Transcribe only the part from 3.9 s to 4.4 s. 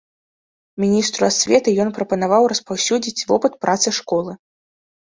школы.